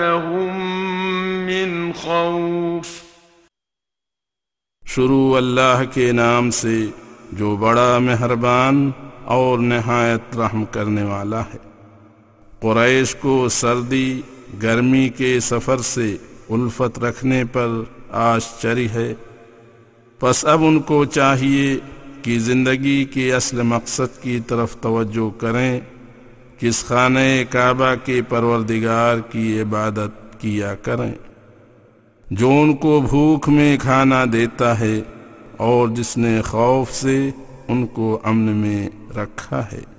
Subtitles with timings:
[0.00, 0.62] وآمنهم
[1.46, 2.86] من خوف۔
[4.86, 6.86] شروع اللہ کے نام سے
[7.32, 8.90] جو بڑا مہربان
[9.24, 11.58] اور نہایت رحم کرنے والا ہے۔
[12.60, 14.20] قریش کو سردی،
[14.62, 16.16] گرمی کے سفر سے
[16.50, 17.68] الفت رکھنے پر
[18.10, 19.14] آشچری ہے۔
[20.18, 21.78] پس اب ان کو چاہیے
[22.22, 25.80] کہ زندگی کے اصل مقصد کی طرف توجہ کریں۔
[26.58, 27.18] کس خانہ
[27.50, 31.12] کعبہ کے پروردگار کی عبادت کیا کریں۔
[32.30, 35.00] جو ان کو بھوک میں کھانا دیتا ہے
[35.56, 37.30] اور جس نے خوف سے
[37.68, 39.93] ان کو امن میں رکھا ہے۔